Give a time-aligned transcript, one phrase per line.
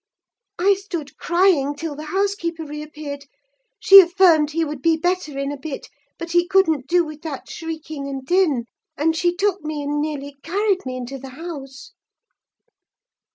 [0.57, 3.25] I stood crying till the housekeeper reappeared.
[3.79, 7.47] She affirmed he would be better in a bit, but he couldn't do with that
[7.47, 8.65] shrieking and din;
[8.97, 11.91] and she took me, and nearly carried me into the house.